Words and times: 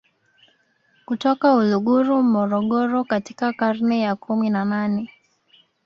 kutoka 1.05 1.55
Uluguru 1.55 2.23
Morogoro 2.23 3.03
katika 3.03 3.53
karne 3.53 4.01
ya 4.01 4.15
kumi 4.15 4.49
na 4.49 4.65
nane 4.65 5.11